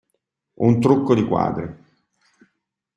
[0.55, 1.71] Un trucco di quadri.